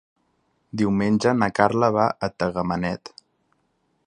Diumenge 0.81 1.33
na 1.43 1.51
Carla 1.59 1.91
va 1.99 2.09
a 2.09 2.31
Tagamanent. 2.41 3.07